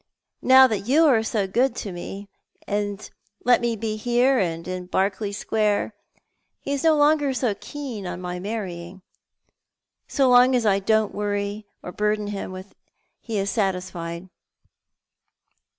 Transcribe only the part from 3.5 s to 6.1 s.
me be here and in Berkeley Square,